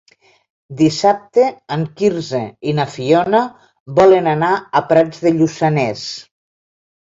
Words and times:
Dissabte 0.77 1.43
en 1.75 1.83
Quirze 1.99 2.39
i 2.71 2.73
na 2.79 2.85
Fiona 2.95 3.43
volen 4.01 4.31
anar 4.33 4.51
a 4.81 4.83
Prats 4.89 5.23
de 5.27 5.35
Lluçanès. 5.37 6.09